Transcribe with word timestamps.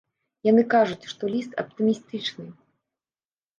Яны 0.47 0.63
кажуць, 0.73 1.09
што 1.11 1.23
ліст 1.35 1.53
аптымістычны. 1.65 2.49